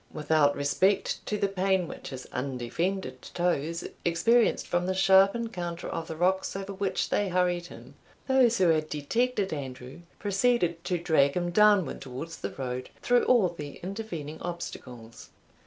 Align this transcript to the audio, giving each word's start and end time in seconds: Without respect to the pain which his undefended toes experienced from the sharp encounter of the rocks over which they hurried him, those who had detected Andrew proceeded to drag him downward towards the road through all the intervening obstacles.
Without 0.11 0.55
respect 0.55 1.23
to 1.27 1.37
the 1.37 1.47
pain 1.47 1.87
which 1.87 2.09
his 2.09 2.25
undefended 2.33 3.21
toes 3.21 3.83
experienced 4.03 4.65
from 4.65 4.87
the 4.87 4.95
sharp 4.95 5.35
encounter 5.35 5.87
of 5.87 6.07
the 6.07 6.15
rocks 6.15 6.55
over 6.55 6.73
which 6.73 7.09
they 7.11 7.29
hurried 7.29 7.67
him, 7.67 7.93
those 8.27 8.57
who 8.57 8.69
had 8.69 8.89
detected 8.89 9.53
Andrew 9.53 9.99
proceeded 10.17 10.83
to 10.85 10.97
drag 10.97 11.35
him 11.35 11.51
downward 11.51 12.01
towards 12.01 12.37
the 12.39 12.49
road 12.53 12.89
through 13.03 13.25
all 13.25 13.49
the 13.49 13.79
intervening 13.83 14.41
obstacles. 14.41 15.29